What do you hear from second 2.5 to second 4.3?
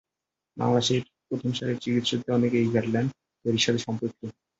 এই গাইডলাইন তৈরির সাথে সম্পৃক্ত।